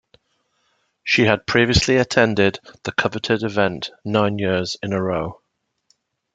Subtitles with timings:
[1.03, 5.41] She had previously attended the coveted event nine years in a row.